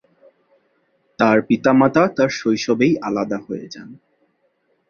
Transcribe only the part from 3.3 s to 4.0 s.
হয়ে যান।